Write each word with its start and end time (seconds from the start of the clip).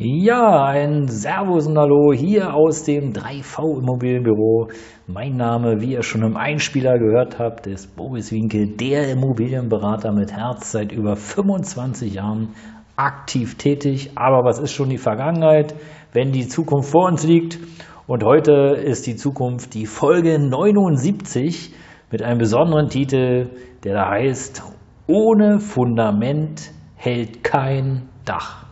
Ja, 0.00 0.64
ein 0.66 1.08
Servus 1.08 1.66
und 1.66 1.76
Hallo 1.76 2.12
hier 2.12 2.54
aus 2.54 2.84
dem 2.84 3.12
3V 3.12 3.80
Immobilienbüro. 3.80 4.68
Mein 5.08 5.34
Name, 5.36 5.80
wie 5.80 5.94
ihr 5.94 6.04
schon 6.04 6.22
im 6.22 6.36
Einspieler 6.36 7.00
gehört 7.00 7.40
habt, 7.40 7.66
ist 7.66 7.96
Boris 7.96 8.30
Winkel, 8.30 8.76
der 8.76 9.10
Immobilienberater 9.10 10.12
mit 10.12 10.32
Herz, 10.32 10.70
seit 10.70 10.92
über 10.92 11.16
25 11.16 12.14
Jahren 12.14 12.50
aktiv 12.94 13.56
tätig. 13.56 14.12
Aber 14.14 14.44
was 14.44 14.60
ist 14.60 14.70
schon 14.70 14.88
die 14.88 14.98
Vergangenheit, 14.98 15.74
wenn 16.12 16.30
die 16.30 16.46
Zukunft 16.46 16.90
vor 16.92 17.08
uns 17.08 17.26
liegt? 17.26 17.58
Und 18.06 18.22
heute 18.22 18.52
ist 18.80 19.08
die 19.08 19.16
Zukunft 19.16 19.74
die 19.74 19.86
Folge 19.86 20.38
79 20.38 21.74
mit 22.12 22.22
einem 22.22 22.38
besonderen 22.38 22.88
Titel, 22.88 23.50
der 23.82 23.94
da 23.94 24.10
heißt, 24.10 24.62
ohne 25.08 25.58
Fundament 25.58 26.70
hält 26.94 27.42
kein 27.42 28.08
Dach. 28.24 28.67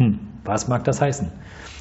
Hm, 0.00 0.18
was 0.44 0.66
mag 0.66 0.82
das 0.84 1.02
heißen? 1.02 1.30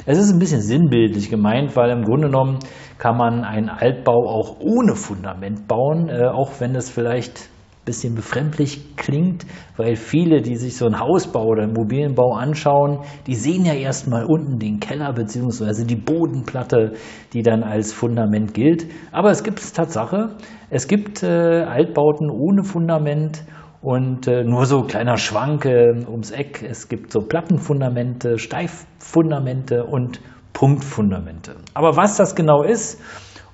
Es 0.05 0.17
ist 0.17 0.29
ein 0.31 0.39
bisschen 0.39 0.61
sinnbildlich 0.61 1.29
gemeint, 1.29 1.77
weil 1.77 1.89
im 1.91 2.03
Grunde 2.03 2.27
genommen 2.27 2.59
kann 2.97 3.15
man 3.15 3.45
einen 3.45 3.69
Altbau 3.69 4.27
auch 4.27 4.59
ohne 4.59 4.95
Fundament 4.95 5.69
bauen, 5.69 6.09
äh, 6.09 6.25
auch 6.25 6.59
wenn 6.59 6.75
es 6.75 6.89
vielleicht 6.89 7.39
ein 7.39 7.85
bisschen 7.85 8.15
befremdlich 8.15 8.97
klingt, 8.97 9.45
weil 9.77 9.95
viele, 9.95 10.41
die 10.41 10.57
sich 10.57 10.75
so 10.75 10.85
einen 10.85 10.99
Hausbau 10.99 11.45
oder 11.45 11.63
Immobilienbau 11.63 12.33
anschauen, 12.33 12.99
die 13.25 13.35
sehen 13.35 13.63
ja 13.63 13.73
erstmal 13.73 14.25
unten 14.25 14.59
den 14.59 14.81
Keller 14.81 15.13
bzw. 15.13 15.85
die 15.85 15.95
Bodenplatte, 15.95 16.95
die 17.31 17.41
dann 17.41 17.63
als 17.63 17.93
Fundament 17.93 18.53
gilt. 18.53 18.85
Aber 19.13 19.31
es 19.31 19.43
gibt 19.45 19.59
es 19.59 19.71
Tatsache, 19.71 20.35
es 20.69 20.89
gibt 20.89 21.23
äh, 21.23 21.63
Altbauten 21.63 22.29
ohne 22.29 22.63
Fundament 22.65 23.43
und 23.81 24.27
äh, 24.27 24.43
nur 24.43 24.65
so 24.65 24.83
kleiner 24.83 25.17
Schwank 25.17 25.65
äh, 25.65 26.05
ums 26.07 26.31
Eck. 26.31 26.63
Es 26.63 26.89
gibt 26.89 27.11
so 27.11 27.21
Plattenfundamente, 27.21 28.37
Steiffundamente 28.37 29.85
und 29.85 30.19
Punktfundamente. 30.53 31.55
Aber 31.73 31.95
was 31.95 32.17
das 32.17 32.35
genau 32.35 32.63
ist 32.63 33.01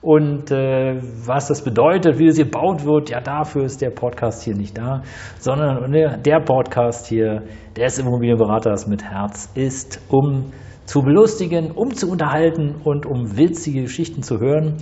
und 0.01 0.51
äh, 0.51 0.99
was 1.25 1.47
das 1.47 1.63
bedeutet, 1.63 2.17
wie 2.17 2.27
es 2.27 2.37
gebaut 2.37 2.85
wird, 2.85 3.09
ja, 3.09 3.21
dafür 3.21 3.65
ist 3.65 3.81
der 3.81 3.91
Podcast 3.91 4.43
hier 4.43 4.55
nicht 4.55 4.77
da, 4.77 5.03
sondern 5.39 5.91
der 5.91 6.39
Podcast 6.39 7.07
hier 7.07 7.43
des 7.77 7.99
Immobilienberaters 7.99 8.87
mit 8.87 9.03
Herz 9.03 9.51
ist, 9.53 10.01
um 10.09 10.51
zu 10.85 11.01
belustigen, 11.01 11.71
um 11.71 11.93
zu 11.93 12.09
unterhalten 12.09 12.75
und 12.83 13.05
um 13.05 13.37
witzige 13.37 13.81
Geschichten 13.81 14.21
zu 14.21 14.39
hören. 14.39 14.77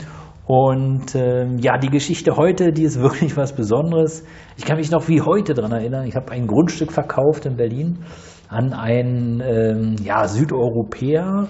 Und 0.45 1.15
ähm, 1.15 1.57
ja, 1.59 1.77
die 1.77 1.89
Geschichte 1.89 2.35
heute, 2.35 2.73
die 2.73 2.83
ist 2.83 2.99
wirklich 3.01 3.37
was 3.37 3.55
Besonderes. 3.55 4.25
Ich 4.57 4.65
kann 4.65 4.77
mich 4.77 4.91
noch 4.91 5.07
wie 5.07 5.21
heute 5.21 5.53
daran 5.53 5.71
erinnern. 5.71 6.05
Ich 6.05 6.15
habe 6.15 6.31
ein 6.31 6.47
Grundstück 6.47 6.91
verkauft 6.91 7.45
in 7.45 7.55
Berlin 7.55 8.05
an 8.49 8.73
einen 8.73 9.41
ähm, 9.41 9.95
ja, 10.03 10.27
Südeuropäer 10.27 11.47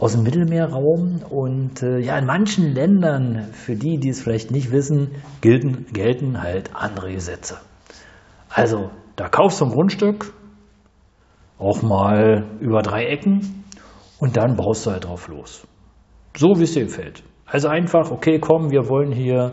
aus 0.00 0.12
dem 0.12 0.22
Mittelmeerraum. 0.22 1.22
Und 1.30 1.82
äh, 1.82 1.98
ja, 1.98 2.18
in 2.18 2.26
manchen 2.26 2.74
Ländern, 2.74 3.48
für 3.52 3.76
die, 3.76 3.98
die 3.98 4.10
es 4.10 4.20
vielleicht 4.20 4.50
nicht 4.50 4.72
wissen, 4.72 5.12
gelten, 5.40 5.86
gelten 5.92 6.42
halt 6.42 6.74
andere 6.74 7.12
Gesetze. 7.12 7.58
Also, 8.48 8.90
da 9.16 9.28
kaufst 9.28 9.60
du 9.60 9.66
ein 9.66 9.70
Grundstück, 9.70 10.34
auch 11.58 11.82
mal 11.82 12.44
über 12.60 12.82
drei 12.82 13.06
Ecken, 13.06 13.64
und 14.18 14.36
dann 14.36 14.56
baust 14.56 14.86
du 14.86 14.90
halt 14.90 15.04
drauf 15.04 15.28
los. 15.28 15.66
So 16.36 16.58
wie 16.58 16.64
es 16.64 16.74
dir 16.74 16.84
gefällt. 16.84 17.22
Also 17.52 17.68
einfach, 17.68 18.10
okay, 18.10 18.38
komm, 18.38 18.70
wir 18.70 18.88
wollen 18.88 19.12
hier 19.12 19.52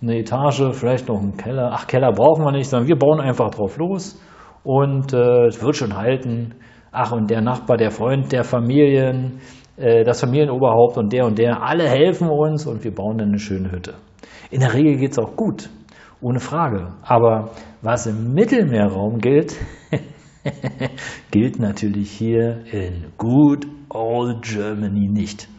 eine 0.00 0.16
Etage, 0.16 0.72
vielleicht 0.72 1.08
noch 1.08 1.20
einen 1.20 1.36
Keller. 1.36 1.70
Ach, 1.70 1.86
Keller 1.86 2.10
brauchen 2.12 2.42
wir 2.42 2.50
nicht, 2.50 2.66
sondern 2.66 2.88
wir 2.88 2.96
bauen 2.96 3.20
einfach 3.20 3.50
drauf 3.50 3.76
los 3.76 4.18
und 4.64 5.12
äh, 5.12 5.44
es 5.44 5.62
wird 5.62 5.76
schon 5.76 5.98
halten. 5.98 6.54
Ach, 6.92 7.12
und 7.12 7.28
der 7.30 7.42
Nachbar, 7.42 7.76
der 7.76 7.90
Freund 7.90 8.32
der 8.32 8.42
Familien, 8.42 9.40
äh, 9.76 10.02
das 10.02 10.20
Familienoberhaupt 10.20 10.96
und 10.96 11.12
der 11.12 11.26
und 11.26 11.38
der, 11.38 11.62
alle 11.62 11.86
helfen 11.86 12.30
uns 12.30 12.66
und 12.66 12.84
wir 12.84 12.94
bauen 12.94 13.18
dann 13.18 13.28
eine 13.28 13.38
schöne 13.38 13.70
Hütte. 13.70 13.96
In 14.50 14.60
der 14.60 14.72
Regel 14.72 14.96
geht 14.96 15.12
es 15.12 15.18
auch 15.18 15.36
gut, 15.36 15.68
ohne 16.22 16.40
Frage. 16.40 16.94
Aber 17.02 17.50
was 17.82 18.06
im 18.06 18.32
Mittelmeerraum 18.32 19.18
gilt, 19.18 19.54
gilt 21.30 21.58
natürlich 21.58 22.12
hier 22.12 22.64
in 22.72 23.12
Good 23.18 23.66
Old 23.90 24.40
Germany 24.40 25.10
nicht. 25.12 25.50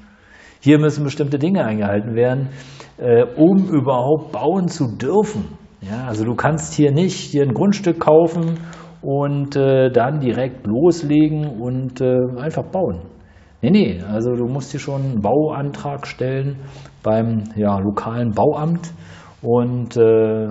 Hier 0.60 0.80
müssen 0.80 1.04
bestimmte 1.04 1.38
Dinge 1.40 1.64
eingehalten 1.64 2.16
werden, 2.16 2.50
äh, 2.98 3.24
um 3.36 3.70
überhaupt 3.70 4.32
bauen 4.32 4.68
zu 4.68 4.88
dürfen. 4.98 5.46
Ja, 5.82 6.08
also 6.08 6.26
du 6.26 6.36
kannst 6.36 6.74
hier 6.74 6.92
nicht 6.92 7.34
dir 7.34 7.44
ein 7.44 7.54
Grundstück 7.54 8.00
kaufen 8.00 8.60
und 9.02 9.56
äh, 9.56 9.92
dann 9.92 10.20
direkt 10.20 10.66
loslegen 10.66 11.62
und 11.62 12.02
äh, 12.02 12.18
einfach 12.40 12.64
bauen. 12.64 13.02
Nee, 13.62 13.72
nee, 13.72 14.02
also 14.02 14.32
du 14.34 14.46
musst 14.46 14.72
hier 14.72 14.80
schon 14.80 15.02
einen 15.02 15.22
Bauantrag 15.22 16.06
stellen 16.08 16.58
beim 17.04 17.44
ja, 17.56 17.80
lokalen 17.80 18.32
Bauamt 18.32 18.92
und 19.42 19.98
äh, 19.98 20.48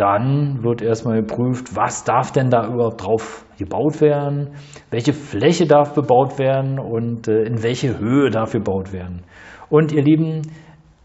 dann 0.00 0.62
wird 0.62 0.80
erstmal 0.80 1.20
geprüft, 1.22 1.76
was 1.76 2.04
darf 2.04 2.32
denn 2.32 2.48
da 2.48 2.66
überhaupt 2.66 3.04
drauf 3.04 3.44
gebaut 3.58 4.00
werden, 4.00 4.50
welche 4.90 5.12
Fläche 5.12 5.66
darf 5.66 5.94
bebaut 5.94 6.38
werden 6.38 6.78
und 6.78 7.28
äh, 7.28 7.42
in 7.42 7.62
welche 7.62 7.98
Höhe 7.98 8.30
darf 8.30 8.52
gebaut 8.52 8.92
werden. 8.92 9.22
Und 9.68 9.92
ihr 9.92 10.02
Lieben, 10.02 10.42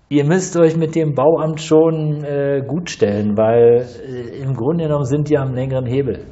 ihr 0.08 0.26
müsst 0.26 0.58
euch 0.58 0.78
mit 0.78 0.96
dem 0.96 1.14
Bauamt 1.14 1.60
schon 1.60 2.24
äh, 2.24 2.64
gut 2.66 2.90
stellen, 2.90 3.38
weil 3.38 3.86
äh, 4.08 4.42
im 4.42 4.54
Grunde 4.54 4.86
genommen 4.86 5.06
sind 5.06 5.30
die 5.30 5.38
am 5.38 5.54
längeren 5.54 5.86
Hebel. 5.86 6.26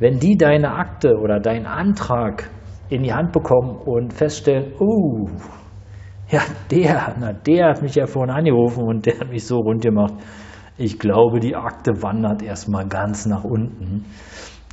Wenn 0.00 0.18
die 0.18 0.36
deine 0.36 0.72
Akte 0.72 1.14
oder 1.16 1.38
deinen 1.38 1.66
Antrag 1.66 2.50
in 2.90 3.02
die 3.02 3.12
Hand 3.12 3.32
bekommen 3.32 3.76
und 3.76 4.12
feststellen, 4.12 4.72
oh, 4.80 5.28
ja, 6.28 6.40
der, 6.70 7.14
na, 7.20 7.32
der 7.32 7.68
hat 7.68 7.82
mich 7.82 7.94
ja 7.94 8.06
vorhin 8.06 8.34
angerufen 8.34 8.82
und 8.82 9.06
der 9.06 9.20
hat 9.20 9.30
mich 9.30 9.46
so 9.46 9.58
rund 9.58 9.82
gemacht, 9.82 10.14
ich 10.78 10.98
glaube, 10.98 11.40
die 11.40 11.56
Akte 11.56 12.02
wandert 12.02 12.42
erstmal 12.42 12.86
ganz 12.86 13.26
nach 13.26 13.44
unten. 13.44 14.04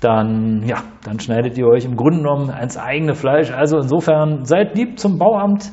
Dann, 0.02 0.64
ja, 0.68 0.84
dann 1.06 1.20
schneidet 1.20 1.58
ihr 1.58 1.66
euch 1.68 1.86
im 1.86 1.96
Grunde 1.96 2.18
genommen 2.18 2.50
ans 2.50 2.78
eigene 2.78 3.16
Fleisch. 3.16 3.52
Also 3.52 3.78
insofern 3.78 4.44
seid 4.44 4.76
lieb 4.76 5.00
zum 5.00 5.18
Bauamt. 5.18 5.72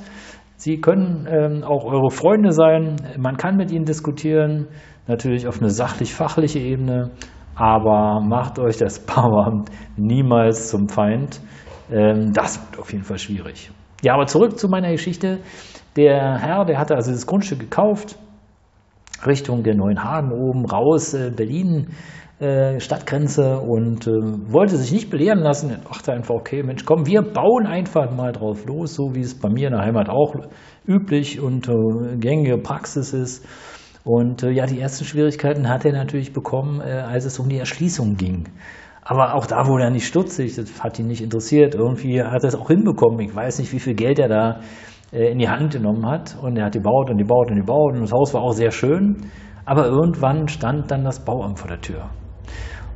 Sie 0.54 0.80
können 0.80 1.26
ähm, 1.28 1.64
auch 1.64 1.84
eure 1.84 2.10
Freunde 2.10 2.52
sein. 2.52 2.96
Man 3.18 3.36
kann 3.36 3.56
mit 3.56 3.72
ihnen 3.72 3.86
diskutieren, 3.86 4.68
natürlich 5.08 5.48
auf 5.48 5.60
eine 5.60 5.70
sachlich-fachliche 5.70 6.60
Ebene, 6.60 7.10
aber 7.56 8.20
macht 8.20 8.58
euch 8.60 8.76
das 8.76 9.04
Bauamt 9.06 9.70
niemals 9.96 10.68
zum 10.68 10.88
Feind. 10.88 11.40
Ähm, 11.90 12.32
das 12.32 12.60
wird 12.60 12.80
auf 12.80 12.92
jeden 12.92 13.04
Fall 13.04 13.18
schwierig. 13.18 13.72
Ja, 14.02 14.14
aber 14.14 14.26
zurück 14.26 14.58
zu 14.58 14.68
meiner 14.68 14.92
Geschichte. 14.92 15.40
Der 15.96 16.38
Herr, 16.38 16.64
der 16.64 16.78
hatte 16.78 16.94
also 16.94 17.10
das 17.10 17.26
Grundstück 17.26 17.58
gekauft, 17.58 18.16
Richtung 19.26 19.62
der 19.62 19.74
Neuen 19.74 20.02
Hagen 20.02 20.32
oben 20.32 20.64
raus, 20.64 21.14
äh, 21.14 21.30
Berlin, 21.30 21.88
äh, 22.40 22.80
Stadtgrenze 22.80 23.58
und 23.60 24.06
äh, 24.06 24.10
wollte 24.10 24.76
sich 24.76 24.92
nicht 24.92 25.10
belehren 25.10 25.40
lassen. 25.40 25.70
Er 25.70 25.78
dachte 25.78 26.12
einfach, 26.12 26.34
okay, 26.34 26.62
Mensch, 26.62 26.84
komm, 26.84 27.06
wir 27.06 27.22
bauen 27.22 27.66
einfach 27.66 28.10
mal 28.10 28.32
drauf 28.32 28.64
los, 28.66 28.94
so 28.94 29.14
wie 29.14 29.20
es 29.20 29.38
bei 29.38 29.50
mir 29.50 29.68
in 29.68 29.74
der 29.74 29.84
Heimat 29.84 30.08
auch 30.08 30.34
üblich 30.86 31.40
und 31.40 31.68
äh, 31.68 32.16
gängige 32.16 32.58
Praxis 32.58 33.12
ist. 33.12 33.46
Und 34.04 34.42
äh, 34.42 34.50
ja, 34.50 34.64
die 34.66 34.80
ersten 34.80 35.04
Schwierigkeiten 35.04 35.68
hat 35.68 35.84
er 35.84 35.92
natürlich 35.92 36.32
bekommen, 36.32 36.80
äh, 36.80 36.92
als 36.92 37.26
es 37.26 37.38
um 37.38 37.48
die 37.48 37.58
Erschließung 37.58 38.16
ging. 38.16 38.48
Aber 39.02 39.34
auch 39.34 39.46
da 39.46 39.66
wurde 39.66 39.84
er 39.84 39.90
nicht 39.90 40.06
stutzig, 40.06 40.56
das 40.56 40.82
hat 40.82 40.98
ihn 40.98 41.06
nicht 41.06 41.22
interessiert. 41.22 41.74
Irgendwie 41.74 42.22
hat 42.22 42.42
er 42.42 42.48
es 42.48 42.54
auch 42.54 42.68
hinbekommen. 42.68 43.20
Ich 43.20 43.34
weiß 43.34 43.58
nicht, 43.58 43.72
wie 43.72 43.80
viel 43.80 43.94
Geld 43.94 44.18
er 44.18 44.28
da 44.28 44.60
in 45.12 45.38
die 45.38 45.48
Hand 45.48 45.72
genommen 45.72 46.06
hat. 46.06 46.36
Und 46.40 46.56
er 46.56 46.66
hat 46.66 46.72
gebaut 46.72 47.10
und 47.10 47.18
gebaut 47.18 47.50
und 47.50 47.56
gebaut. 47.56 47.94
Und 47.94 48.02
das 48.02 48.12
Haus 48.12 48.34
war 48.34 48.42
auch 48.42 48.52
sehr 48.52 48.70
schön. 48.70 49.26
Aber 49.64 49.86
irgendwann 49.86 50.48
stand 50.48 50.90
dann 50.90 51.04
das 51.04 51.24
Bauamt 51.24 51.58
vor 51.58 51.68
der 51.68 51.80
Tür. 51.80 52.10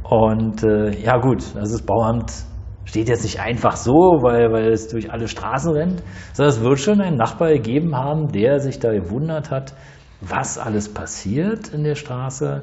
Und 0.03 0.63
äh, 0.63 0.91
ja 1.01 1.19
gut, 1.19 1.43
also 1.57 1.77
das 1.77 1.83
Bauamt 1.83 2.33
steht 2.85 3.09
jetzt 3.09 3.23
nicht 3.23 3.41
einfach 3.41 3.77
so, 3.77 3.93
weil, 4.23 4.53
weil 4.53 4.71
es 4.71 4.89
durch 4.89 5.11
alle 5.11 5.29
Straßen 5.29 5.73
rennt, 5.73 6.03
sondern 6.33 6.55
es 6.55 6.63
wird 6.63 6.79
schon 6.79 7.01
einen 7.01 7.17
Nachbar 7.17 7.49
gegeben 7.49 7.97
haben, 7.97 8.29
der 8.29 8.61
sich 8.61 8.79
da 8.79 8.93
gewundert 8.93 9.51
hat, 9.51 9.75
was 10.21 10.59
alles 10.59 10.93
passiert 10.93 11.69
in 11.69 11.85
der 11.85 11.95
Straße 11.95 12.63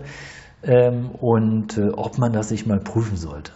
ähm, 0.64 1.12
und 1.20 1.78
äh, 1.78 1.90
ob 1.90 2.18
man 2.18 2.32
das 2.32 2.50
sich 2.50 2.66
mal 2.66 2.80
prüfen 2.80 3.18
sollte. 3.18 3.52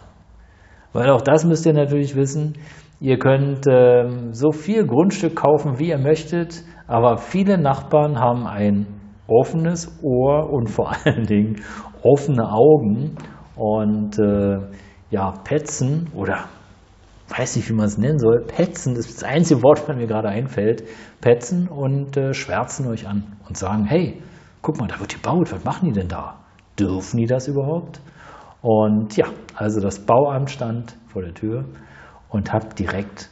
Weil 0.92 1.10
auch 1.10 1.22
das 1.22 1.44
müsst 1.44 1.66
ihr 1.66 1.72
natürlich 1.72 2.16
wissen, 2.16 2.54
Ihr 2.98 3.18
könnt 3.18 3.66
äh, 3.66 4.08
so 4.32 4.52
viel 4.52 4.86
Grundstück 4.86 5.36
kaufen, 5.36 5.78
wie 5.78 5.88
ihr 5.88 5.98
möchtet, 5.98 6.62
aber 6.86 7.18
viele 7.18 7.58
Nachbarn 7.58 8.18
haben 8.18 8.46
ein 8.46 8.86
offenes 9.26 9.98
Ohr 10.02 10.50
und 10.50 10.68
vor 10.68 10.92
allen 11.04 11.24
Dingen 11.24 11.56
offene 12.02 12.50
Augen 12.50 13.16
und 13.54 14.18
äh, 14.18 14.58
ja, 15.10 15.32
petzen 15.44 16.08
oder 16.14 16.46
weiß 17.28 17.56
nicht, 17.56 17.68
wie 17.68 17.74
man 17.74 17.86
es 17.86 17.98
nennen 17.98 18.18
soll, 18.18 18.44
petzen, 18.46 18.94
das 18.94 19.06
ist 19.06 19.22
das 19.22 19.28
einzige 19.28 19.62
Wort, 19.62 19.86
was 19.88 19.96
mir 19.96 20.06
gerade 20.06 20.28
einfällt, 20.28 20.84
petzen 21.20 21.68
und 21.68 22.16
äh, 22.16 22.32
schwärzen 22.32 22.86
euch 22.86 23.06
an 23.08 23.36
und 23.48 23.58
sagen, 23.58 23.84
hey, 23.84 24.22
guck 24.62 24.78
mal, 24.78 24.86
da 24.86 24.98
wird 25.00 25.12
gebaut, 25.12 25.52
was 25.52 25.64
machen 25.64 25.88
die 25.88 26.00
denn 26.00 26.08
da? 26.08 26.36
Dürfen 26.78 27.18
die 27.18 27.26
das 27.26 27.48
überhaupt? 27.48 28.00
Und 28.62 29.16
ja, 29.16 29.26
also 29.54 29.80
das 29.80 29.98
Bauamt 29.98 30.50
stand 30.50 30.96
vor 31.08 31.22
der 31.22 31.34
Tür 31.34 31.64
und 32.28 32.52
hat 32.52 32.78
direkt 32.78 33.30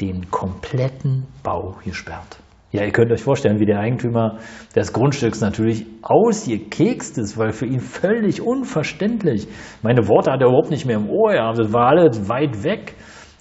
den 0.00 0.30
kompletten 0.30 1.26
Bau 1.42 1.76
gesperrt. 1.84 2.38
Ja, 2.72 2.84
ihr 2.84 2.90
könnt 2.90 3.10
euch 3.12 3.22
vorstellen, 3.22 3.60
wie 3.60 3.64
der 3.64 3.78
Eigentümer 3.78 4.38
des 4.74 4.92
Grundstücks 4.92 5.40
natürlich 5.40 5.86
ausgekekst 6.02 7.16
ist, 7.16 7.38
weil 7.38 7.52
für 7.52 7.64
ihn 7.64 7.80
völlig 7.80 8.42
unverständlich. 8.42 9.48
Meine 9.82 10.08
Worte 10.08 10.32
hat 10.32 10.40
er 10.40 10.48
überhaupt 10.48 10.70
nicht 10.70 10.84
mehr 10.84 10.96
im 10.96 11.08
Ohr, 11.08 11.34
ja, 11.34 11.50
das 11.52 11.72
war 11.72 11.86
alles 11.86 12.28
weit 12.28 12.64
weg. 12.64 12.94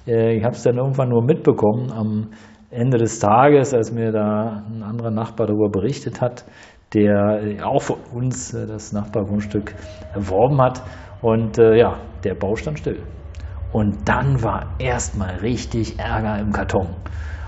Äh, 0.07 0.37
ich 0.37 0.43
habe 0.43 0.55
es 0.55 0.63
dann 0.63 0.77
irgendwann 0.77 1.09
nur 1.09 1.23
mitbekommen 1.23 1.91
am 1.91 2.29
Ende 2.69 2.97
des 2.97 3.19
Tages, 3.19 3.73
als 3.73 3.91
mir 3.91 4.11
da 4.11 4.63
ein 4.69 4.83
anderer 4.83 5.11
Nachbar 5.11 5.47
darüber 5.47 5.69
berichtet 5.69 6.21
hat, 6.21 6.45
der 6.93 7.41
äh, 7.41 7.61
auch 7.61 7.81
von 7.81 7.97
uns 8.13 8.53
äh, 8.53 8.67
das 8.67 8.93
Nachbargrundstück 8.93 9.73
erworben 10.13 10.61
hat. 10.61 10.81
Und 11.21 11.57
ja, 11.57 11.97
der 12.23 12.35
Bau 12.35 12.55
stand 12.55 12.77
still. 12.77 13.01
Und 13.75 14.07
dann 14.07 14.41
war 14.41 14.75
erstmal 14.79 15.35
richtig 15.39 15.99
Ärger 15.99 16.39
im 16.39 16.53
Karton. 16.53 16.95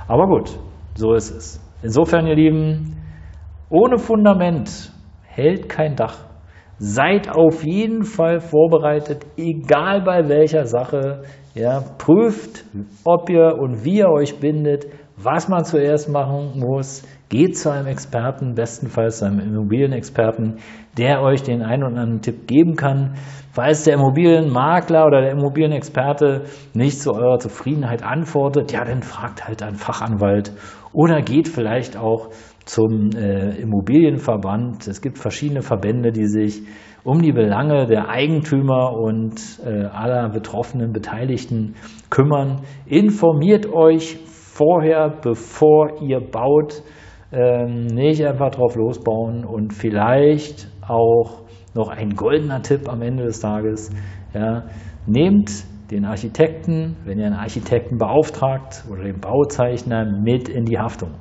Aber 0.10 0.28
gut, 0.28 0.60
so 0.96 1.14
ist 1.14 1.32
es. 1.32 1.62
Insofern, 1.82 2.28
ihr 2.28 2.36
Lieben, 2.36 2.98
ohne 3.70 3.98
Fundament 3.98 4.92
hält 5.24 5.70
kein 5.70 5.96
Dach. 5.96 6.18
Seid 6.80 7.34
auf 7.34 7.64
jeden 7.64 8.04
Fall 8.04 8.42
vorbereitet, 8.42 9.26
egal 9.38 10.02
bei 10.02 10.28
welcher 10.28 10.66
Sache. 10.66 11.22
Ja, 11.56 11.80
prüft, 11.98 12.66
ob 13.06 13.30
ihr 13.30 13.56
und 13.58 13.86
wie 13.86 14.00
ihr 14.00 14.10
euch 14.10 14.38
bindet, 14.38 14.86
was 15.16 15.48
man 15.48 15.64
zuerst 15.64 16.10
machen 16.10 16.60
muss. 16.60 17.08
Geht 17.30 17.58
zu 17.58 17.70
einem 17.72 17.88
Experten, 17.88 18.56
bestenfalls 18.56 19.20
zu 19.20 19.26
einem 19.26 19.40
Immobilienexperten, 19.40 20.60
der 20.98 21.22
euch 21.22 21.44
den 21.44 21.62
einen 21.62 21.84
oder 21.84 21.98
anderen 21.98 22.22
Tipp 22.22 22.48
geben 22.48 22.76
kann. 22.76 23.16
Falls 23.52 23.84
der 23.84 23.96
Immobilienmakler 23.96 25.06
oder 25.06 25.22
der 25.22 25.32
Immobilienexperte 25.32 26.44
nicht 26.74 27.02
zu 27.02 27.14
eurer 27.14 27.40
Zufriedenheit 27.40 28.04
antwortet, 28.04 28.72
ja, 28.72 28.86
dann 28.86 29.02
fragt 29.02 29.46
halt 29.48 29.62
einen 29.62 29.76
Fachanwalt 29.76 30.54
oder 30.94 31.22
geht 31.22 31.48
vielleicht 31.48 31.98
auch 31.98 32.30
zum 32.66 33.10
äh, 33.16 33.58
Immobilienverband. 33.62 34.88
Es 34.88 35.02
gibt 35.02 35.18
verschiedene 35.18 35.62
Verbände, 35.62 36.12
die 36.12 36.28
sich 36.28 36.62
um 37.04 37.22
die 37.22 37.32
Belange 37.32 37.88
der 37.88 38.10
Eigentümer 38.10 38.94
und 38.94 39.60
äh, 39.66 39.86
aller 39.86 40.30
betroffenen 40.30 40.92
Beteiligten 40.92 41.76
kümmern. 42.10 42.62
Informiert 42.86 43.66
euch 43.66 44.18
vorher, 44.26 45.18
bevor 45.22 46.02
ihr 46.02 46.20
baut. 46.20 46.84
Ähm, 47.32 47.88
nicht 47.88 48.26
einfach 48.26 48.52
drauf 48.52 48.76
losbauen 48.76 49.44
und 49.44 49.74
vielleicht 49.74 50.70
auch 50.82 51.42
noch 51.74 51.90
ein 51.90 52.12
goldener 52.12 52.62
Tipp 52.62 52.88
am 52.88 53.02
Ende 53.02 53.26
des 53.26 53.42
Tages. 53.42 53.92
Ja, 54.34 54.64
nehmt 55.06 55.66
den 55.92 56.06
Architekten, 56.06 56.96
wenn 57.06 57.20
ihr 57.20 57.26
einen 57.26 57.36
Architekten 57.36 57.98
beauftragt 57.98 58.86
oder 58.90 59.04
den 59.04 59.20
Bauzeichner 59.20 60.06
mit 60.06 60.50
in 60.50 60.66
die 60.66 60.78
Haftung. 60.78 61.12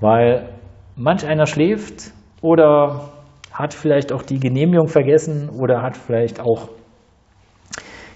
Weil 0.00 0.50
manch 0.96 1.26
einer 1.26 1.46
schläft 1.46 2.12
oder 2.40 3.10
hat 3.52 3.74
vielleicht 3.74 4.12
auch 4.12 4.22
die 4.22 4.38
Genehmigung 4.38 4.88
vergessen 4.88 5.48
oder 5.48 5.82
hat 5.82 5.96
vielleicht 5.96 6.40
auch 6.40 6.68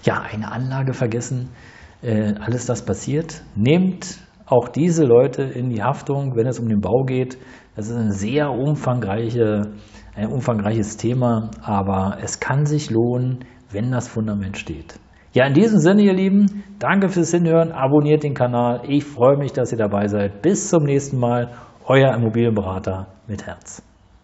ja, 0.03 0.21
eine 0.21 0.51
Anlage 0.51 0.93
vergessen. 0.93 1.49
Äh, 2.01 2.33
alles 2.39 2.65
das 2.65 2.85
passiert. 2.85 3.41
Nehmt 3.55 4.19
auch 4.45 4.67
diese 4.67 5.05
Leute 5.05 5.43
in 5.43 5.69
die 5.69 5.83
Haftung, 5.83 6.35
wenn 6.35 6.47
es 6.47 6.59
um 6.59 6.67
den 6.67 6.81
Bau 6.81 7.03
geht. 7.03 7.37
Das 7.75 7.89
ist 7.89 7.95
ein 7.95 8.11
sehr 8.11 8.51
umfangreiche, 8.51 9.71
ein 10.15 10.27
umfangreiches 10.27 10.97
Thema, 10.97 11.51
aber 11.61 12.17
es 12.21 12.39
kann 12.39 12.65
sich 12.65 12.89
lohnen, 12.89 13.45
wenn 13.71 13.91
das 13.91 14.07
Fundament 14.07 14.57
steht. 14.57 14.99
Ja, 15.33 15.47
in 15.47 15.53
diesem 15.53 15.79
Sinne, 15.79 16.03
ihr 16.03 16.13
Lieben, 16.13 16.63
danke 16.77 17.09
fürs 17.09 17.31
Hinhören, 17.31 17.71
abonniert 17.71 18.23
den 18.23 18.35
Kanal. 18.35 18.81
Ich 18.87 19.03
freue 19.03 19.37
mich, 19.37 19.51
dass 19.51 19.71
ihr 19.71 19.79
dabei 19.79 20.07
seid. 20.07 20.43
Bis 20.43 20.69
zum 20.69 20.83
nächsten 20.83 21.17
Mal, 21.17 21.49
euer 21.85 22.13
Immobilienberater 22.13 23.07
mit 23.27 23.47
Herz. 23.47 23.92